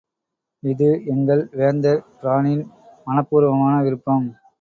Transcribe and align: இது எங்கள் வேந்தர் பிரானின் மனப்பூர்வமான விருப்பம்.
இது 0.63 0.87
எங்கள் 1.05 1.43
வேந்தர் 1.51 2.01
பிரானின் 2.21 2.63
மனப்பூர்வமான 3.07 3.75
விருப்பம். 3.83 4.25